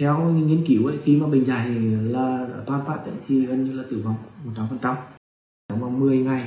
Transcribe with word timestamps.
theo 0.00 0.18
nghiên 0.18 0.64
cứu 0.66 0.86
ấy, 0.86 0.98
khi 1.04 1.16
mà 1.16 1.26
bệnh 1.26 1.44
dạy 1.44 1.68
là 2.02 2.46
toàn 2.66 2.84
phát 2.86 2.96
ấy, 2.96 3.14
thì 3.28 3.46
gần 3.46 3.64
như 3.64 3.72
là 3.72 3.82
tử 3.90 4.02
vong 4.04 4.14
100% 4.82 4.94
trong 5.68 5.80
vòng 5.80 6.00
10 6.00 6.18
ngày 6.18 6.46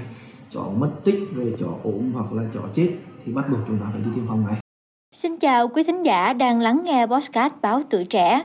chó 0.52 0.70
mất 0.78 0.92
tích 1.04 1.20
rồi 1.36 1.54
chó 1.60 1.68
ốm 1.84 2.12
hoặc 2.14 2.34
là 2.34 2.44
chó 2.54 2.62
chết 2.74 2.90
thì 3.26 3.34
bắt 3.34 3.46
buộc 3.50 3.60
chúng 3.68 3.78
ta 3.78 3.86
phải 3.92 4.02
đi 4.02 4.10
tiêm 4.16 4.28
phòng 4.28 4.46
ngay 4.46 4.60
Xin 5.16 5.40
chào 5.40 5.68
quý 5.68 5.84
thính 5.84 6.04
giả 6.04 6.34
đang 6.34 6.60
lắng 6.60 6.82
nghe 6.86 7.06
podcast 7.06 7.54
Báo 7.62 7.82
Tuổi 7.90 8.06
Trẻ. 8.06 8.44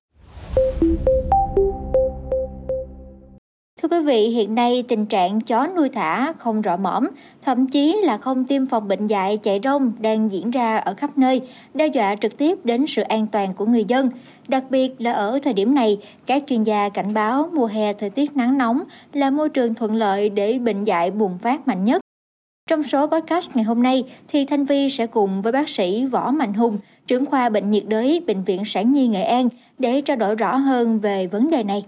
Thưa 3.90 3.98
quý 3.98 4.04
vị, 4.04 4.28
hiện 4.28 4.54
nay 4.54 4.84
tình 4.88 5.06
trạng 5.06 5.40
chó 5.40 5.66
nuôi 5.66 5.88
thả 5.88 6.32
không 6.32 6.60
rõ 6.60 6.76
mõm, 6.76 7.08
thậm 7.42 7.66
chí 7.66 7.96
là 8.02 8.18
không 8.18 8.44
tiêm 8.44 8.66
phòng 8.66 8.88
bệnh 8.88 9.06
dạy 9.06 9.36
chạy 9.36 9.60
rông 9.64 9.92
đang 10.00 10.32
diễn 10.32 10.50
ra 10.50 10.76
ở 10.76 10.94
khắp 10.94 11.18
nơi, 11.18 11.40
đe 11.74 11.86
dọa 11.86 12.16
trực 12.16 12.38
tiếp 12.38 12.58
đến 12.64 12.86
sự 12.86 13.02
an 13.02 13.26
toàn 13.26 13.54
của 13.54 13.66
người 13.66 13.84
dân. 13.84 14.10
Đặc 14.48 14.64
biệt 14.70 15.00
là 15.00 15.12
ở 15.12 15.38
thời 15.42 15.52
điểm 15.52 15.74
này, 15.74 15.98
các 16.26 16.42
chuyên 16.46 16.62
gia 16.62 16.88
cảnh 16.88 17.14
báo 17.14 17.50
mùa 17.52 17.66
hè 17.66 17.92
thời 17.92 18.10
tiết 18.10 18.36
nắng 18.36 18.58
nóng 18.58 18.82
là 19.12 19.30
môi 19.30 19.48
trường 19.48 19.74
thuận 19.74 19.94
lợi 19.94 20.28
để 20.28 20.58
bệnh 20.58 20.84
dạy 20.84 21.10
bùng 21.10 21.38
phát 21.38 21.68
mạnh 21.68 21.84
nhất. 21.84 22.00
Trong 22.70 22.82
số 22.82 23.06
podcast 23.06 23.50
ngày 23.54 23.64
hôm 23.64 23.82
nay 23.82 24.04
thì 24.28 24.44
Thanh 24.44 24.64
Vi 24.64 24.90
sẽ 24.90 25.06
cùng 25.06 25.42
với 25.42 25.52
bác 25.52 25.68
sĩ 25.68 26.06
Võ 26.06 26.30
Mạnh 26.30 26.54
Hùng, 26.54 26.78
trưởng 27.06 27.26
khoa 27.26 27.48
bệnh 27.48 27.70
nhiệt 27.70 27.84
đới 27.86 28.22
Bệnh 28.26 28.44
viện 28.44 28.64
Sản 28.64 28.92
Nhi 28.92 29.06
Nghệ 29.06 29.22
An 29.22 29.48
để 29.78 30.00
trao 30.00 30.16
đổi 30.16 30.34
rõ 30.34 30.56
hơn 30.56 30.98
về 30.98 31.26
vấn 31.26 31.50
đề 31.50 31.62
này. 31.62 31.84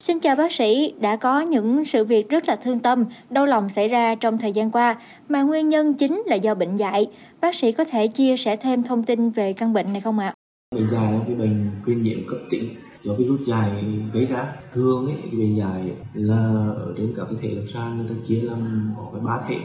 Xin 0.00 0.20
chào 0.20 0.36
bác 0.36 0.52
sĩ, 0.52 0.94
đã 1.00 1.16
có 1.16 1.40
những 1.40 1.84
sự 1.84 2.04
việc 2.04 2.28
rất 2.28 2.48
là 2.48 2.56
thương 2.56 2.78
tâm, 2.78 3.04
đau 3.30 3.46
lòng 3.46 3.68
xảy 3.68 3.88
ra 3.88 4.14
trong 4.14 4.38
thời 4.38 4.52
gian 4.52 4.70
qua 4.70 4.96
mà 5.28 5.42
nguyên 5.42 5.68
nhân 5.68 5.94
chính 5.94 6.22
là 6.26 6.36
do 6.36 6.54
bệnh 6.54 6.76
dạy. 6.76 7.06
Bác 7.40 7.54
sĩ 7.54 7.72
có 7.72 7.84
thể 7.84 8.06
chia 8.06 8.36
sẻ 8.36 8.56
thêm 8.56 8.82
thông 8.82 9.04
tin 9.04 9.30
về 9.30 9.52
căn 9.52 9.72
bệnh 9.72 9.92
này 9.92 10.00
không 10.00 10.18
ạ? 10.18 10.34
Bệnh 10.74 10.88
dạy 10.92 11.12
là 11.12 11.20
cái 11.26 11.34
bệnh 11.34 11.70
viêm 11.86 12.02
nhiễm 12.02 12.18
cấp 12.28 12.38
tính 12.50 12.64
do 13.02 13.14
virus 13.14 13.48
dài 13.48 13.84
gây 14.12 14.26
ra. 14.26 14.52
Thường 14.72 15.06
ấy, 15.06 15.14
cái 15.22 15.40
bệnh 15.40 15.56
dạy 15.56 15.92
là 16.14 16.36
ở 16.76 16.94
trên 16.96 17.14
cả 17.16 17.22
cái 17.24 17.34
thể 17.42 17.48
lâm 17.48 17.64
sàng 17.74 17.98
người 17.98 18.08
ta 18.08 18.14
chia 18.28 18.40
làm 18.40 18.90
có 18.96 19.10
cái 19.12 19.20
ba 19.24 19.40
thể. 19.48 19.56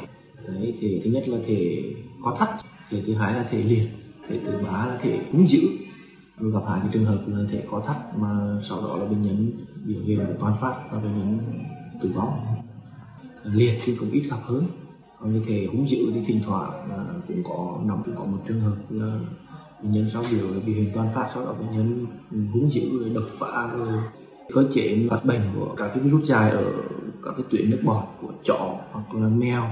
Đấy, 0.47 0.73
thể 0.81 1.01
thứ 1.03 1.09
nhất 1.11 1.23
là 1.27 1.37
thể 1.47 1.83
có 2.23 2.35
thắt, 2.39 2.49
thể 2.89 2.97
thứ 3.07 3.13
hai 3.13 3.33
là 3.33 3.45
thể 3.51 3.63
liệt, 3.63 3.87
thể 4.29 4.39
thứ 4.45 4.51
ba 4.63 4.85
là 4.85 4.97
thể 5.01 5.19
cúng 5.31 5.47
dữ 5.49 5.59
gặp 6.49 6.59
phải 6.65 6.79
cái 6.79 6.89
trường 6.93 7.05
hợp 7.05 7.23
là 7.27 7.45
thể 7.51 7.63
có 7.71 7.81
thắt 7.87 8.17
mà 8.17 8.59
sau 8.69 8.81
đó 8.81 8.97
là 8.97 9.05
bệnh 9.05 9.21
nhân 9.21 9.51
biểu 9.85 10.01
hiện 10.01 10.19
toàn 10.39 10.53
phát 10.61 10.75
và 10.91 10.99
bệnh 10.99 11.19
nhân 11.19 11.39
tử 12.01 12.11
vong. 12.15 12.39
Liệt 13.43 13.79
thì 13.83 13.95
cũng 13.95 14.11
ít 14.11 14.27
gặp 14.29 14.39
hơn. 14.43 14.63
Còn 15.19 15.33
như 15.33 15.43
thể 15.47 15.67
hung 15.71 15.89
dữ 15.89 15.97
thì 16.13 16.21
thỉnh 16.27 16.41
thoảng 16.45 16.71
à, 16.71 16.97
cũng 17.27 17.43
có, 17.43 17.79
nằm 17.85 18.03
cũng 18.05 18.15
có 18.15 18.23
một 18.23 18.37
trường 18.47 18.61
hợp 18.61 18.75
là 18.89 19.19
bệnh 19.81 19.91
nhân 19.91 20.09
sau 20.13 20.23
biểu 20.31 20.47
biểu 20.65 20.75
hiện 20.75 20.91
toàn 20.93 21.09
phát, 21.15 21.29
sau 21.33 21.45
đó 21.45 21.53
bệnh 21.53 21.71
nhân 21.71 22.05
hung 22.53 22.71
dữ 22.71 22.99
rồi 22.99 23.09
đập 23.09 23.23
phá, 23.39 23.67
rồi 23.77 23.87
cơ 24.53 24.63
chế 24.71 25.07
phát 25.09 25.25
bệnh 25.25 25.41
của 25.55 25.73
các 25.77 25.87
cái 25.87 25.99
virus 25.99 26.29
dài 26.29 26.51
ở 26.51 26.73
các 27.23 27.33
cái 27.37 27.45
tuyến 27.49 27.69
nước 27.69 27.81
bọt 27.83 28.03
của 28.21 28.31
chó 28.43 28.75
hoặc 28.91 29.15
là 29.15 29.27
mèo, 29.27 29.63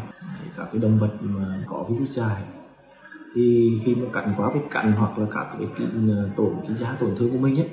các 0.58 0.70
cái 0.72 0.81
động 0.81 1.00
vật 1.00 1.12
mà 1.22 1.64
có 1.67 1.84
virus 1.90 2.09
dài 2.09 2.44
thì 3.35 3.77
khi 3.85 3.95
mà 3.95 4.05
cắn 4.13 4.33
quá 4.38 4.52
cái 4.53 4.63
cắn 4.72 4.91
hoặc 4.91 5.19
là 5.19 5.25
các 5.31 5.47
cái, 5.59 5.67
cái 5.77 5.88
ờ, 6.09 6.30
tổn 6.38 6.53
cái 6.67 6.75
giá 6.75 6.95
tổn 6.99 7.09
thương 7.17 7.31
của 7.31 7.38
mình 7.38 7.59
ấy 7.59 7.67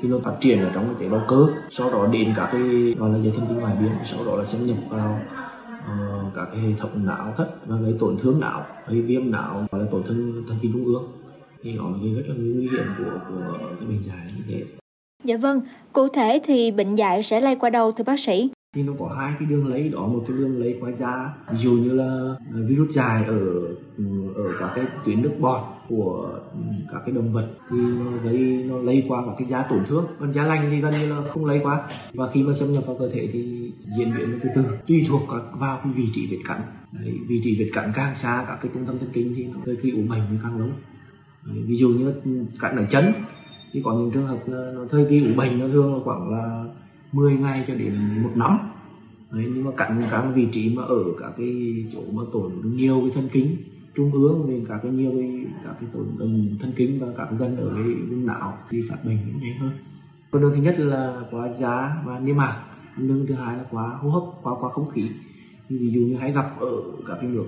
thì 0.00 0.08
nó 0.08 0.18
phát 0.24 0.34
triển 0.40 0.60
ở 0.60 0.70
trong 0.74 0.84
cái 0.84 0.94
tế 1.00 1.08
bào 1.08 1.24
cơ. 1.28 1.46
Sau 1.70 1.90
đó 1.90 2.08
đến 2.12 2.34
các 2.36 2.48
cái 2.52 2.94
gọi 2.98 3.10
là 3.10 3.18
dây 3.18 3.32
thần 3.36 3.46
kinh 3.48 3.58
ngoại 3.58 3.76
biên 3.80 3.92
sau 4.04 4.24
đó 4.26 4.36
là 4.36 4.44
xâm 4.44 4.66
nhập 4.66 4.76
vào 4.88 5.20
uh, 5.78 6.34
các 6.34 6.48
cái 6.52 6.60
hệ 6.60 6.72
thống 6.78 7.06
não 7.06 7.34
thất 7.36 7.66
và 7.66 7.76
gây 7.76 7.94
tổn 7.98 8.16
thương 8.18 8.40
não 8.40 8.64
gây 8.88 9.00
viêm 9.00 9.30
não 9.30 9.66
gọi 9.72 9.80
là 9.82 9.86
tổn 9.90 10.02
thương 10.02 10.44
thần 10.48 10.56
kinh 10.62 10.72
trung 10.72 10.84
ương. 10.84 11.12
Thì 11.62 11.72
nó 11.72 11.90
là 11.90 11.96
rất 12.16 12.22
là 12.28 12.34
nguy 12.38 12.68
hiểm 12.68 12.86
của 12.98 13.18
của 13.28 13.58
cái 13.80 13.88
bệnh 13.88 14.02
dạy 14.02 14.34
như 14.36 14.42
thế. 14.48 14.64
Dạ 15.24 15.36
vâng, 15.36 15.60
cụ 15.92 16.08
thể 16.08 16.40
thì 16.44 16.70
bệnh 16.70 16.94
dạy 16.94 17.22
sẽ 17.22 17.40
lây 17.40 17.56
qua 17.56 17.70
đâu 17.70 17.92
thưa 17.92 18.04
bác 18.04 18.20
sĩ? 18.20 18.50
Thì 18.74 18.82
nó 18.82 18.92
có 18.98 19.08
hai 19.18 19.32
cái 19.38 19.48
đường 19.48 19.66
lấy 19.66 19.88
đó 19.88 20.06
một 20.06 20.24
cái 20.28 20.36
đường 20.36 20.60
lấy 20.60 20.78
qua 20.80 20.92
da. 20.92 21.34
Ví 21.52 21.58
dụ 21.58 21.70
như 21.70 21.92
là 21.92 22.34
à, 22.54 22.58
virus 22.68 22.90
dài 22.90 23.24
ở 23.24 23.38
ừ, 23.96 24.04
ở 24.34 24.44
các 24.58 24.72
cái 24.74 24.84
tuyến 25.04 25.22
nước 25.22 25.32
bọt 25.40 25.60
của 25.88 26.40
ừ, 26.52 26.60
các 26.92 27.02
cái 27.06 27.14
động 27.14 27.32
vật 27.32 27.48
thì 27.70 27.76
nó 27.78 28.10
gây 28.24 28.38
nó 28.68 28.78
lây 28.78 29.04
qua 29.08 29.22
các 29.26 29.32
cái 29.38 29.48
da 29.48 29.62
tổn 29.62 29.84
thương. 29.86 30.06
Còn 30.20 30.32
da 30.32 30.44
lành 30.44 30.68
thì 30.70 30.80
gần 30.80 30.92
như 31.00 31.14
là 31.14 31.22
không 31.30 31.44
lây 31.44 31.60
qua. 31.62 31.82
Và 32.14 32.30
khi 32.30 32.42
mà 32.42 32.54
xâm 32.54 32.72
nhập 32.72 32.86
vào 32.86 32.96
cơ 32.98 33.10
thể 33.10 33.28
thì 33.32 33.72
diễn 33.98 34.16
biến 34.16 34.38
từ 34.42 34.48
từ 34.54 34.64
tùy 34.86 35.06
thuộc 35.08 35.22
vào 35.58 35.80
cái 35.82 35.92
vị 35.92 36.08
trí 36.14 36.26
vết 36.26 36.38
cắn. 36.48 36.60
Đấy, 36.92 37.18
vị 37.28 37.40
trí 37.44 37.56
vết 37.58 37.70
cắn 37.72 37.92
càng 37.94 38.14
xa 38.14 38.44
các 38.48 38.58
cái 38.62 38.70
trung 38.74 38.86
tâm 38.86 38.98
thần 38.98 39.08
kinh 39.12 39.34
thì 39.36 39.44
nó 39.44 39.58
gây 39.64 39.76
kỳ 39.82 39.90
ủ 39.90 40.02
bệnh 40.08 40.22
thì 40.30 40.36
càng 40.42 40.58
lớn. 40.58 40.72
Đấy, 41.46 41.62
ví 41.66 41.76
dụ 41.76 41.88
như 41.88 42.14
cắn 42.60 42.76
ở 42.76 42.84
chân 42.90 43.04
thì 43.72 43.82
có 43.84 43.92
những 43.92 44.10
trường 44.10 44.26
hợp 44.26 44.48
nó 44.48 44.58
thời 44.90 45.06
kỳ 45.10 45.20
ủ 45.20 45.30
bệnh 45.36 45.60
nó 45.60 45.68
thường 45.68 45.94
là 45.94 46.00
khoảng 46.04 46.30
là 46.30 46.64
10 47.12 47.32
ngày 47.32 47.64
cho 47.68 47.74
đến 47.74 48.22
một 48.22 48.30
năm. 48.34 48.58
Đấy, 49.32 49.44
nhưng 49.54 49.64
mà 49.64 49.70
cạnh 49.76 50.02
các 50.10 50.32
vị 50.34 50.46
trí 50.52 50.74
mà 50.76 50.82
ở 50.82 51.04
các 51.18 51.32
cái 51.36 51.84
chỗ 51.92 52.00
mà 52.12 52.22
tổn 52.32 52.52
nhiều 52.64 53.00
cái 53.00 53.10
thân 53.14 53.28
kính 53.32 53.56
trung 53.94 54.12
ương 54.12 54.46
nên 54.48 54.64
các 54.66 54.80
cái 54.82 54.92
nhiều 54.92 55.12
cái 55.16 55.46
các 55.64 55.76
cái 55.80 55.88
tổn 55.92 56.06
thương 56.18 56.56
thân 56.60 56.72
kính 56.76 57.00
và 57.00 57.06
các 57.16 57.28
gân 57.38 57.56
ở 57.56 57.70
cái 57.74 57.84
vùng 58.10 58.26
não 58.26 58.58
thì 58.68 58.82
phát 58.88 58.96
bệnh 59.04 59.18
cũng 59.26 59.40
nhanh 59.40 59.58
hơn. 59.58 59.70
Con 60.30 60.42
đường 60.42 60.52
thứ 60.54 60.62
nhất 60.62 60.78
là 60.78 61.22
quá 61.30 61.52
giá 61.52 62.02
và 62.06 62.20
niêm 62.20 62.36
mạc. 62.36 62.62
Con 62.96 63.08
đường 63.08 63.26
thứ 63.26 63.34
hai 63.34 63.56
là 63.56 63.64
quá 63.70 63.88
hô 63.88 64.10
hấp 64.10 64.22
quá 64.42 64.54
quá 64.60 64.70
không 64.70 64.90
khí. 64.90 65.08
Ví 65.68 65.90
dụ 65.92 66.00
như 66.00 66.16
hay 66.16 66.32
gặp 66.32 66.60
ở 66.60 66.82
các 67.06 67.18
cái 67.20 67.30
nước 67.30 67.46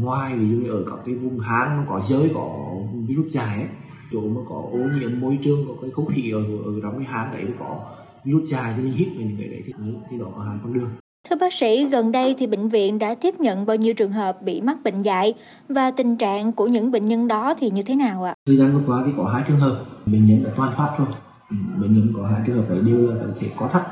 ngoài 0.00 0.38
ví 0.38 0.50
dụ 0.50 0.56
như 0.56 0.70
ở 0.70 0.84
các 0.86 0.98
cái 1.04 1.14
vùng 1.14 1.38
hang 1.38 1.76
nó 1.76 1.82
có 1.88 2.00
giới 2.00 2.30
có 2.34 2.76
virus 3.08 3.32
dài 3.32 3.60
ấy 3.60 3.68
chỗ 4.12 4.20
mà 4.20 4.40
có 4.48 4.54
ô 4.72 4.78
nhiễm 5.00 5.20
môi 5.20 5.38
trường 5.42 5.64
có 5.68 5.74
cái 5.82 5.90
không 5.90 6.06
khí 6.06 6.30
ở, 6.30 6.44
ở 6.64 6.80
trong 6.82 6.98
cái 6.98 7.06
hang 7.06 7.32
đấy 7.32 7.46
có 7.58 7.96
virus 8.24 8.48
dài 8.48 8.74
cho 8.76 8.82
nên 8.82 8.92
hít 8.92 9.08
vào 9.16 9.26
những 9.26 9.36
cái 9.38 9.48
đấy 9.48 9.62
thì, 9.66 9.72
thì 10.10 10.18
đó 10.18 10.26
có 10.36 10.42
hai 10.42 10.58
con 10.62 10.72
đường. 10.72 10.90
Thưa 11.30 11.36
bác 11.36 11.52
sĩ, 11.52 11.86
gần 11.88 12.12
đây 12.12 12.34
thì 12.38 12.46
bệnh 12.46 12.68
viện 12.68 12.98
đã 12.98 13.14
tiếp 13.14 13.34
nhận 13.40 13.66
bao 13.66 13.76
nhiêu 13.76 13.94
trường 13.94 14.12
hợp 14.12 14.42
bị 14.42 14.60
mắc 14.60 14.76
bệnh 14.84 15.02
dạy 15.02 15.34
và 15.68 15.90
tình 15.90 16.16
trạng 16.16 16.52
của 16.52 16.66
những 16.66 16.90
bệnh 16.90 17.04
nhân 17.04 17.28
đó 17.28 17.54
thì 17.58 17.70
như 17.70 17.82
thế 17.82 17.94
nào 17.96 18.24
ạ? 18.24 18.34
Thời 18.46 18.56
gian 18.56 18.72
vừa 18.72 18.80
qua 18.86 19.02
thì 19.06 19.12
có 19.16 19.24
hai 19.24 19.42
trường 19.48 19.60
hợp 19.60 19.84
bệnh 20.06 20.26
nhân 20.26 20.44
đã 20.44 20.50
toàn 20.56 20.72
phát 20.76 20.88
rồi. 20.98 21.08
Ừ, 21.50 21.56
bệnh 21.76 21.94
nhân 21.94 22.12
có 22.16 22.28
hai 22.28 22.40
trường 22.46 22.56
hợp 22.56 22.64
đấy 22.68 22.78
đều 22.86 23.10
là 23.10 23.14
có 23.20 23.32
thể 23.36 23.48
có 23.56 23.68
thắt 23.68 23.82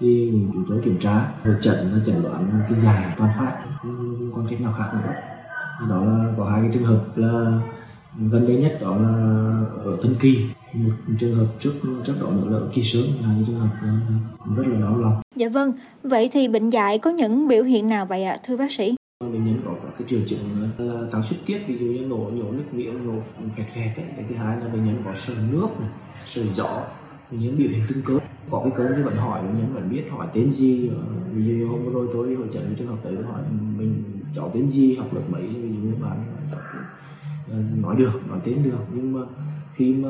thì 0.00 0.32
chúng 0.52 0.64
tôi 0.68 0.80
kiểm 0.84 0.98
tra 1.00 1.32
hội 1.44 1.54
chẩn 1.60 1.76
và 1.92 1.98
chẩn 2.06 2.22
đoán 2.22 2.62
cái 2.68 2.78
dài 2.78 3.04
toàn 3.16 3.30
phát 3.38 3.52
không 3.82 4.30
còn 4.34 4.46
cách 4.50 4.60
nào 4.60 4.74
khác 4.78 4.90
nữa. 4.92 5.12
Đó 5.88 6.04
là 6.04 6.24
có 6.38 6.44
hai 6.44 6.60
cái 6.62 6.70
trường 6.74 6.84
hợp 6.84 7.04
là 7.16 7.60
gần 8.30 8.46
đây 8.46 8.56
nhất 8.56 8.78
đó 8.80 8.96
là 8.96 9.12
ở 9.84 9.96
Tân 10.02 10.14
Kỳ 10.20 10.46
một 10.74 10.92
trường 11.20 11.34
hợp 11.34 11.46
trước 11.60 11.72
trước 12.04 12.14
đó 12.20 12.30
nữa 12.30 12.48
là 12.50 12.58
ở 12.58 12.68
Kỳ 12.74 12.82
Sớm 12.82 13.04
là 13.22 13.28
những 13.36 13.44
trường 13.46 13.60
hợp 13.60 13.70
rất 14.56 14.66
là 14.66 14.80
đau 14.80 14.98
lòng. 14.98 15.22
Dạ 15.36 15.48
vâng, 15.48 15.72
vậy 16.02 16.28
thì 16.32 16.48
bệnh 16.48 16.70
dạy 16.70 16.98
có 16.98 17.10
những 17.10 17.48
biểu 17.48 17.64
hiện 17.64 17.88
nào 17.88 18.06
vậy 18.06 18.24
ạ 18.24 18.36
thưa 18.44 18.56
bác 18.56 18.72
sĩ? 18.72 18.94
bệnh 19.32 19.44
nhân 19.44 19.60
có 19.64 19.74
các 19.82 19.92
cái 19.98 20.08
triệu 20.10 20.20
chứng 20.26 20.38
là 20.78 21.08
tăng 21.10 21.22
xuất 21.22 21.36
tiết 21.46 21.58
ví 21.66 21.78
dụ 21.78 21.86
như 21.86 22.00
nổ 22.00 22.16
nhổ 22.16 22.52
nước 22.52 22.64
miệng 22.72 23.06
nổ 23.06 23.20
phẹt 23.56 23.66
phẹt 23.68 23.96
ấy. 23.96 24.06
cái 24.16 24.24
thứ 24.28 24.34
hai 24.34 24.56
là 24.56 24.68
bệnh 24.68 24.86
nhân 24.86 25.02
có 25.04 25.14
sởi 25.14 25.36
nước 25.52 25.68
này 25.80 26.48
rõ 26.48 26.82
bệnh 27.30 27.40
nhân 27.40 27.58
biểu 27.58 27.68
hiện 27.68 27.80
tương 27.88 28.02
cớ 28.02 28.18
có 28.50 28.60
cái 28.64 28.72
cớ 28.76 28.84
như 28.96 29.04
vẫn 29.04 29.16
hỏi 29.16 29.42
bệnh 29.42 29.56
nhân 29.56 29.74
vẫn 29.74 29.90
biết 29.90 30.02
hỏi 30.10 30.26
tên 30.34 30.50
gì 30.50 30.90
ví 31.32 31.44
dụ 31.44 31.52
như 31.52 31.66
hôm 31.66 31.92
rồi 31.92 32.08
tôi 32.12 32.28
đi 32.28 32.34
hội 32.34 32.46
chẩn 32.52 32.74
trường 32.78 32.88
hợp 32.88 33.04
đấy 33.04 33.14
hỏi 33.32 33.42
mình 33.78 34.02
cháu 34.34 34.50
tên 34.54 34.68
gì 34.68 34.94
học 34.94 35.14
lớp 35.14 35.22
mấy 35.28 35.42
ví 35.42 35.68
dụ 35.68 35.88
như 35.88 35.94
bạn 36.02 36.24
cháu 36.50 36.60
nói 37.82 37.96
được 37.96 38.28
nói 38.28 38.38
tên 38.44 38.62
được 38.62 38.78
nhưng 38.94 39.12
mà 39.12 39.20
khi 39.74 39.92
mà 39.92 40.08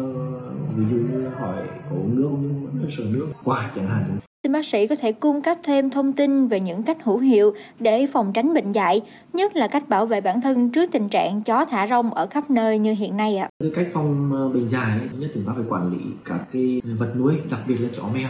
ví 0.77 0.85
dụ 0.91 0.97
như 0.97 1.29
hỏi 1.29 1.57
có 1.91 1.97
uống 1.97 2.17
nước 2.17 2.29
nhưng 2.43 2.67
vẫn 2.67 2.91
sợ 2.91 3.05
nước 3.11 3.27
quả 3.45 3.71
chẳng 3.77 3.89
hạn 3.89 4.19
Xin 4.43 4.53
bác 4.53 4.65
sĩ 4.65 4.87
có 4.87 4.95
thể 4.95 5.13
cung 5.13 5.43
cấp 5.43 5.59
thêm 5.63 5.91
thông 5.91 6.13
tin 6.13 6.47
về 6.47 6.61
những 6.61 6.83
cách 6.83 7.05
hữu 7.05 7.19
hiệu 7.19 7.53
để 7.79 8.07
phòng 8.13 8.33
tránh 8.33 8.55
bệnh 8.55 8.73
dạy, 8.73 9.01
nhất 9.33 9.57
là 9.57 9.69
cách 9.69 9.89
bảo 9.89 10.07
vệ 10.07 10.21
bản 10.21 10.41
thân 10.41 10.71
trước 10.71 10.93
tình 10.93 11.09
trạng 11.09 11.43
chó 11.43 11.65
thả 11.65 11.87
rông 11.87 12.15
ở 12.15 12.27
khắp 12.27 12.51
nơi 12.51 12.79
như 12.79 12.93
hiện 12.93 13.17
nay 13.17 13.37
ạ. 13.37 13.49
Cái 13.59 13.71
cách 13.75 13.89
phòng 13.93 14.31
bệnh 14.55 14.69
dạy 14.69 15.01
nhất 15.19 15.31
chúng 15.35 15.45
ta 15.45 15.53
phải 15.57 15.65
quản 15.69 15.93
lý 15.93 15.99
các 16.25 16.41
cái 16.53 16.83
vật 16.99 17.13
nuôi, 17.17 17.35
đặc 17.51 17.61
biệt 17.69 17.77
là 17.81 17.89
chó 17.93 18.03
mèo. 18.15 18.29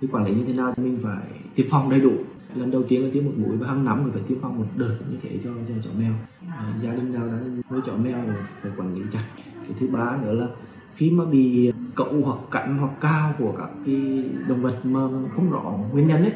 Thì 0.00 0.08
quản 0.12 0.24
lý 0.24 0.34
như 0.34 0.44
thế 0.46 0.52
nào 0.52 0.74
thì 0.76 0.82
mình 0.82 0.98
phải 1.02 1.26
tiêm 1.54 1.66
phòng 1.70 1.90
đầy 1.90 2.00
đủ. 2.00 2.12
Lần 2.54 2.70
đầu 2.70 2.82
tiên 2.82 3.04
là 3.04 3.10
tiêm 3.12 3.24
một 3.24 3.32
mũi 3.36 3.56
và 3.56 3.66
hàng 3.66 3.84
năm 3.84 4.02
người 4.02 4.12
phải 4.12 4.22
tiêm 4.28 4.40
phòng 4.40 4.58
một 4.58 4.66
đợt 4.76 4.96
như 5.10 5.16
thế 5.22 5.30
cho, 5.44 5.50
cho 5.68 5.74
chó 5.84 5.90
mèo. 5.98 6.12
À, 6.50 6.74
gia 6.82 6.92
đình 6.92 7.12
nào 7.12 7.26
đã 7.26 7.38
nuôi 7.70 7.80
chó 7.86 7.92
mèo 7.92 8.18
phải 8.62 8.72
quản 8.76 8.94
lý 8.94 9.00
chặt. 9.12 9.24
Cái 9.64 9.76
thứ 9.78 9.88
ba 9.88 10.16
nữa 10.22 10.32
là 10.32 10.46
khi 10.94 11.10
mà 11.10 11.24
bị 11.24 11.72
cậu 11.94 12.22
hoặc 12.24 12.38
cạnh 12.50 12.78
hoặc 12.78 12.92
cao 13.00 13.32
của 13.38 13.52
các 13.58 13.70
cái 13.86 14.24
động 14.48 14.62
vật 14.62 14.76
mà 14.84 15.00
không 15.34 15.50
rõ 15.50 15.74
nguyên 15.92 16.06
nhân 16.06 16.22
ấy, 16.22 16.32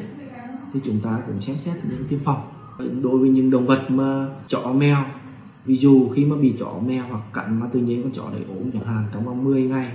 thì 0.73 0.79
chúng 0.83 0.99
ta 1.03 1.19
cũng 1.27 1.41
xem 1.41 1.57
xét 1.57 1.75
những 1.89 2.07
tiêm 2.09 2.19
phòng. 2.19 2.41
Đối 3.01 3.17
với 3.19 3.29
những 3.29 3.49
động 3.49 3.65
vật 3.65 3.85
mà 3.89 4.27
chó, 4.47 4.73
mèo, 4.73 4.97
ví 5.65 5.75
dụ 5.75 6.09
khi 6.09 6.25
mà 6.25 6.35
bị 6.35 6.55
chó, 6.59 6.73
mèo 6.85 7.03
hoặc 7.09 7.21
cắn 7.33 7.59
mà 7.59 7.67
tự 7.71 7.79
nhiên 7.79 8.03
con 8.03 8.11
chó 8.11 8.23
đấy 8.31 8.41
ốm 8.47 8.71
chẳng 8.71 8.85
hạn, 8.85 9.05
trong 9.13 9.25
vòng 9.25 9.43
10 9.43 9.63
ngày 9.63 9.91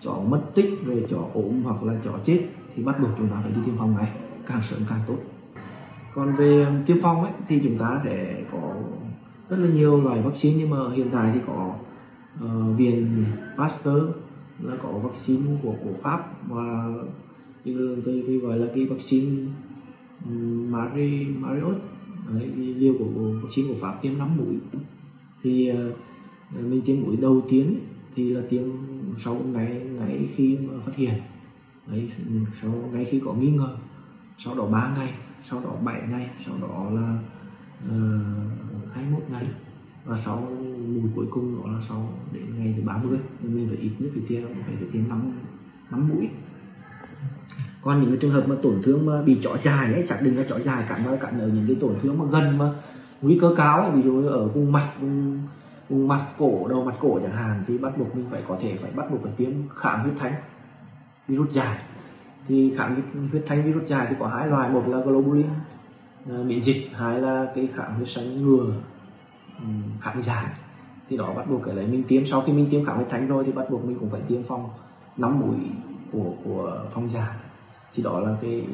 chó 0.00 0.12
mất 0.12 0.40
tích 0.54 0.70
rồi 0.86 1.06
chó 1.10 1.18
ốm 1.34 1.62
hoặc 1.64 1.82
là 1.82 1.94
chó 2.04 2.12
chết 2.24 2.46
thì 2.74 2.82
bắt 2.82 3.00
buộc 3.00 3.10
chúng 3.18 3.28
ta 3.28 3.36
phải 3.42 3.52
đi 3.52 3.60
tiêm 3.66 3.76
phòng 3.76 3.94
ngay, 3.96 4.08
càng 4.46 4.62
sớm 4.62 4.80
càng 4.88 5.00
tốt. 5.06 5.16
Còn 6.14 6.36
về 6.36 6.66
tiêm 6.86 6.96
phòng 7.02 7.22
ấy 7.22 7.32
thì 7.48 7.60
chúng 7.64 7.78
ta 7.78 8.00
sẽ 8.04 8.42
có 8.52 8.74
rất 9.48 9.56
là 9.56 9.68
nhiều 9.68 10.02
loại 10.02 10.22
vaccine 10.22 10.56
nhưng 10.58 10.70
mà 10.70 10.76
hiện 10.94 11.10
tại 11.12 11.30
thì 11.34 11.40
có 11.46 11.74
Ờ, 12.40 12.70
uh, 12.70 12.78
viện 12.78 13.24
Pasteur 13.58 14.04
là 14.62 14.76
có 14.82 14.88
vaccine 14.92 15.50
của 15.62 15.74
của 15.84 15.94
Pháp 16.02 16.48
và 16.48 16.88
cái, 17.64 17.74
cái, 18.06 18.24
cái 18.26 18.36
gọi 18.36 18.58
là 18.58 18.66
cái 18.74 18.84
vaccine 18.84 19.46
Mari 20.68 21.24
Mariot 21.24 21.76
đấy, 22.34 22.46
liều 22.56 22.94
của, 22.98 23.06
của 23.14 23.32
vaccine 23.42 23.68
của 23.68 23.80
Pháp 23.80 23.98
tiêm 24.02 24.18
5 24.18 24.36
mũi. 24.36 24.80
Thì 25.42 25.72
uh, 25.72 26.64
mình 26.64 26.82
tiêm 26.86 27.00
mũi 27.00 27.16
đầu 27.16 27.42
tiên 27.48 27.80
thì 28.14 28.30
là 28.30 28.42
tiêm 28.48 28.62
sau 29.18 29.34
ngày 29.34 29.80
ngày 29.98 30.28
khi 30.34 30.56
mà 30.56 30.78
phát 30.86 30.96
hiện. 30.96 31.14
Đấy 31.86 32.10
sau 32.62 32.70
ngay 32.92 33.04
khi 33.04 33.20
có 33.20 33.34
nghi 33.34 33.50
ngờ. 33.50 33.76
Sau 34.38 34.54
đó 34.54 34.66
3 34.66 34.94
ngày 34.96 35.14
sau 35.50 35.60
đó 35.60 35.70
7 35.84 36.02
ngày 36.10 36.30
sau 36.46 36.54
đó 36.60 36.90
là 36.90 37.18
ờ, 37.90 38.20
uh, 38.86 38.94
21 38.94 39.22
ngày. 39.30 39.46
Và 40.04 40.20
sau 40.24 40.48
mùi 40.94 41.10
cuối 41.14 41.26
cùng 41.30 41.62
đó 41.62 41.72
là 41.72 41.78
sau 41.88 42.12
đến 42.32 42.44
ngày 42.58 42.74
thứ 42.76 42.82
30 42.84 43.18
nên 43.42 43.56
mình 43.56 43.68
phải 43.68 43.78
ít 43.78 43.90
nhất 43.98 44.10
phải 44.14 44.22
tiêm 44.28 44.42
phải 44.42 44.74
phải 44.78 44.88
tiêm 44.92 45.08
5 45.08 45.32
5 45.90 46.08
mũi 46.08 46.28
còn 47.82 48.00
những 48.00 48.10
cái 48.10 48.18
trường 48.20 48.30
hợp 48.30 48.48
mà 48.48 48.56
tổn 48.62 48.82
thương 48.82 49.06
mà 49.06 49.22
bị 49.22 49.38
chó 49.42 49.56
dài 49.56 49.92
ấy 49.92 50.04
xác 50.04 50.16
định 50.22 50.36
là 50.36 50.44
chó 50.48 50.58
dài 50.58 50.84
cắn 50.88 51.04
vào 51.04 51.16
cắn 51.16 51.40
ở 51.40 51.48
những 51.48 51.66
cái 51.66 51.76
tổn 51.80 51.94
thương 52.02 52.18
mà 52.18 52.24
gần 52.30 52.58
mà 52.58 52.72
nguy 53.22 53.38
cơ 53.38 53.54
cao 53.56 53.80
ấy, 53.80 53.90
ví 53.90 54.02
dụ 54.02 54.26
ở 54.26 54.48
vùng 54.48 54.72
mặt 54.72 54.88
vùng 55.00 55.42
vùng 55.88 56.08
mặt 56.08 56.26
cổ 56.38 56.68
đầu 56.68 56.84
mặt 56.84 56.94
cổ 57.00 57.20
chẳng 57.22 57.36
hạn 57.36 57.64
thì 57.66 57.78
bắt 57.78 57.98
buộc 57.98 58.16
mình 58.16 58.26
phải 58.30 58.42
có 58.48 58.58
thể 58.60 58.76
phải 58.76 58.90
bắt 58.90 59.10
buộc 59.10 59.22
phải 59.22 59.32
tiêm 59.36 59.50
kháng 59.74 60.02
huyết 60.02 60.14
thanh 60.18 60.34
virus 61.28 61.50
dài. 61.50 61.78
Thì 62.48 62.74
kháng 62.76 63.02
huyết 63.30 63.42
thanh 63.46 63.64
virus 63.64 63.88
dài 63.88 64.06
thì 64.10 64.16
có 64.18 64.26
hai 64.26 64.48
loại 64.48 64.70
một 64.70 64.84
là 64.88 65.00
globulin 65.00 65.46
ờ, 66.28 66.44
miễn 66.44 66.62
dịch 66.62 66.90
hai 66.94 67.20
là 67.20 67.46
cái 67.54 67.68
kháng 67.74 67.94
huyết 67.94 68.08
xanh 68.08 68.42
ngừa 68.42 68.72
kháng 70.00 70.22
dài 70.22 70.46
thì 71.08 71.16
đó 71.16 71.32
bắt 71.36 71.50
buộc 71.50 71.62
cái 71.62 71.74
lấy 71.74 71.86
mình 71.86 72.04
tiêm 72.08 72.24
sau 72.24 72.40
khi 72.40 72.52
mình 72.52 72.68
tiêm 72.70 72.84
kháng 72.84 72.96
huyết 72.96 73.08
thanh 73.10 73.26
rồi 73.26 73.44
thì 73.44 73.52
bắt 73.52 73.70
buộc 73.70 73.84
mình 73.84 73.98
cũng 74.00 74.10
phải 74.10 74.20
tiêm 74.28 74.42
phòng 74.42 74.68
năm 75.16 75.40
mũi 75.40 75.56
của 76.12 76.32
của 76.44 76.84
phong 76.90 77.08
dài 77.08 77.34
thì 77.94 78.02
đó 78.02 78.20
là 78.20 78.36
cái 78.42 78.64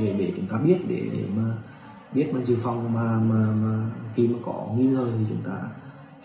để 0.00 0.14
để 0.18 0.32
chúng 0.36 0.46
ta 0.46 0.56
biết 0.56 0.78
để, 0.88 1.02
để 1.12 1.24
mà 1.36 1.42
biết 2.12 2.26
mà 2.32 2.40
dự 2.40 2.56
phòng 2.62 2.92
mà, 2.92 3.02
mà 3.02 3.52
mà 3.52 3.90
khi 4.14 4.28
mà 4.28 4.38
có 4.42 4.66
nghi 4.76 4.86
ngờ 4.86 5.06
thì 5.18 5.24
chúng 5.28 5.52
ta 5.52 5.58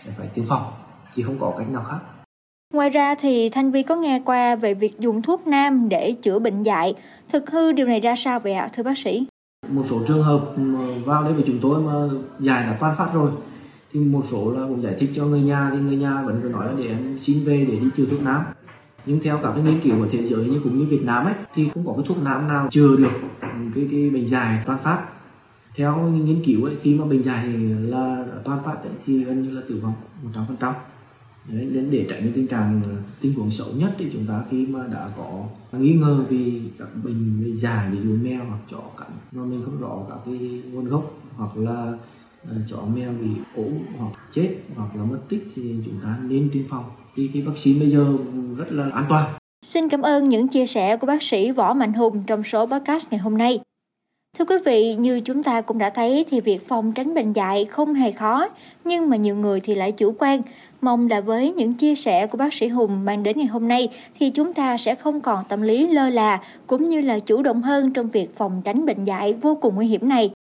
sẽ 0.04 0.10
phải 0.10 0.26
tiêm 0.34 0.44
phòng 0.44 0.62
chứ 1.14 1.22
không 1.22 1.38
có 1.38 1.54
cách 1.58 1.70
nào 1.70 1.84
khác 1.84 1.98
Ngoài 2.74 2.90
ra 2.90 3.14
thì 3.14 3.48
Thanh 3.48 3.70
Vi 3.70 3.82
có 3.82 3.96
nghe 3.96 4.22
qua 4.24 4.56
về 4.56 4.74
việc 4.74 4.98
dùng 4.98 5.22
thuốc 5.22 5.46
nam 5.46 5.88
để 5.88 6.14
chữa 6.22 6.38
bệnh 6.38 6.62
dại. 6.62 6.94
Thực 7.28 7.50
hư 7.50 7.72
điều 7.72 7.86
này 7.86 8.00
ra 8.00 8.14
sao 8.16 8.40
vậy 8.40 8.52
ạ 8.52 8.68
thưa 8.72 8.82
bác 8.82 8.98
sĩ? 8.98 9.26
Một 9.68 9.82
số 9.90 10.00
trường 10.08 10.22
hợp 10.22 10.40
vào 11.04 11.24
đây 11.24 11.32
với 11.32 11.44
chúng 11.46 11.58
tôi 11.62 11.80
mà 11.80 11.92
dài 12.38 12.66
đã 12.66 12.76
toan 12.80 12.94
phát 12.98 13.08
rồi 13.14 13.30
thì 13.92 14.00
một 14.00 14.22
số 14.30 14.52
là 14.52 14.66
cũng 14.68 14.82
giải 14.82 14.94
thích 14.98 15.10
cho 15.14 15.26
người 15.26 15.40
nhà 15.40 15.70
thì 15.72 15.78
người 15.78 15.96
nhà 15.96 16.22
vẫn 16.22 16.40
cứ 16.42 16.48
nói 16.48 16.66
là 16.66 16.72
để 16.78 16.86
em 16.88 17.18
xin 17.18 17.44
về 17.44 17.66
để 17.68 17.78
đi 17.78 17.86
chữa 17.96 18.04
thuốc 18.04 18.22
nam 18.22 18.42
nhưng 19.08 19.20
theo 19.20 19.38
các 19.42 19.52
cái 19.52 19.62
nghiên 19.62 19.80
cứu 19.80 19.98
của 19.98 20.08
thế 20.10 20.24
giới 20.24 20.44
như 20.44 20.60
cũng 20.64 20.78
như 20.78 20.84
Việt 20.84 21.02
Nam 21.02 21.24
ấy 21.24 21.34
thì 21.54 21.68
không 21.74 21.86
có 21.86 21.92
cái 21.96 22.04
thuốc 22.08 22.18
nam 22.18 22.48
nào 22.48 22.68
chữa 22.70 22.96
được 22.96 23.12
cái 23.74 23.88
cái 23.90 24.10
bệnh 24.10 24.26
dài 24.26 24.62
toàn 24.66 24.78
phát. 24.82 25.02
Theo 25.76 26.08
nghiên 26.08 26.44
cứu 26.44 26.64
ấy 26.64 26.76
khi 26.82 26.94
mà 26.94 27.04
bệnh 27.04 27.22
dài 27.22 27.48
là 27.78 28.26
toàn 28.44 28.62
phát 28.64 28.74
ấy, 28.74 28.92
thì 29.06 29.24
gần 29.24 29.42
như 29.42 29.50
là 29.50 29.62
tử 29.68 29.80
vong 29.82 29.94
100% 30.32 30.46
phần 30.46 30.56
trăm. 30.60 30.74
Nên 31.48 31.90
để 31.90 32.06
tránh 32.10 32.24
những 32.24 32.32
tình 32.32 32.46
trạng 32.46 32.80
ờ, 32.84 32.90
tình 33.20 33.34
huống 33.34 33.50
xấu 33.50 33.68
nhất 33.76 33.94
thì 33.98 34.10
chúng 34.12 34.26
ta 34.26 34.42
khi 34.50 34.66
mà 34.66 34.86
đã 34.92 35.10
có 35.16 35.44
nghi 35.72 35.92
ngờ 35.92 36.24
vì 36.28 36.62
các 36.78 36.88
bệnh 37.04 37.44
về 37.44 37.52
dài 37.52 37.90
ví 37.90 37.98
dụ 38.04 38.16
mèo 38.22 38.44
hoặc 38.44 38.58
chó 38.70 38.80
cắn 38.98 39.08
mà 39.32 39.44
mình 39.44 39.62
không 39.64 39.80
rõ 39.80 39.98
các 40.08 40.18
cái 40.24 40.62
nguồn 40.72 40.88
gốc 40.88 41.12
hoặc 41.36 41.56
là 41.56 41.92
Ờ, 42.44 42.54
chó 42.70 42.76
mèo 42.94 43.10
bị 43.12 43.28
ốm 43.56 43.72
hoặc 43.98 44.12
chết 44.30 44.48
hoặc 44.76 44.96
là 44.96 45.04
mất 45.04 45.18
tích 45.28 45.42
thì 45.54 45.62
chúng 45.84 46.00
ta 46.02 46.18
nên 46.22 46.50
tiêm 46.52 46.62
phòng 46.68 46.84
thì 47.16 47.30
cái 47.32 47.42
vaccine 47.42 47.80
bây 47.80 47.90
giờ 47.90 48.16
rất 48.56 48.66
là 48.70 48.90
an 48.94 49.04
toàn. 49.08 49.30
Xin 49.66 49.88
cảm 49.88 50.02
ơn 50.02 50.28
những 50.28 50.48
chia 50.48 50.66
sẻ 50.66 50.96
của 50.96 51.06
bác 51.06 51.22
sĩ 51.22 51.50
Võ 51.50 51.74
Mạnh 51.74 51.92
Hùng 51.92 52.22
trong 52.26 52.42
số 52.42 52.66
podcast 52.66 53.10
ngày 53.10 53.18
hôm 53.18 53.38
nay. 53.38 53.60
Thưa 54.38 54.44
quý 54.44 54.56
vị, 54.64 54.94
như 54.94 55.20
chúng 55.20 55.42
ta 55.42 55.60
cũng 55.60 55.78
đã 55.78 55.90
thấy 55.90 56.24
thì 56.30 56.40
việc 56.40 56.68
phòng 56.68 56.92
tránh 56.92 57.14
bệnh 57.14 57.32
dạy 57.32 57.64
không 57.64 57.94
hề 57.94 58.12
khó, 58.12 58.48
nhưng 58.84 59.10
mà 59.10 59.16
nhiều 59.16 59.36
người 59.36 59.60
thì 59.60 59.74
lại 59.74 59.92
chủ 59.92 60.14
quan. 60.18 60.42
Mong 60.80 61.08
là 61.08 61.20
với 61.20 61.52
những 61.52 61.72
chia 61.72 61.94
sẻ 61.94 62.26
của 62.26 62.38
bác 62.38 62.54
sĩ 62.54 62.68
Hùng 62.68 63.04
mang 63.04 63.22
đến 63.22 63.38
ngày 63.38 63.46
hôm 63.46 63.68
nay 63.68 63.88
thì 64.18 64.30
chúng 64.30 64.54
ta 64.54 64.76
sẽ 64.76 64.94
không 64.94 65.20
còn 65.20 65.44
tâm 65.48 65.62
lý 65.62 65.86
lơ 65.88 66.10
là 66.10 66.40
cũng 66.66 66.84
như 66.84 67.00
là 67.00 67.18
chủ 67.18 67.42
động 67.42 67.62
hơn 67.62 67.92
trong 67.92 68.10
việc 68.10 68.36
phòng 68.36 68.62
tránh 68.64 68.86
bệnh 68.86 69.04
dạy 69.04 69.34
vô 69.34 69.54
cùng 69.54 69.74
nguy 69.74 69.86
hiểm 69.86 70.08
này. 70.08 70.30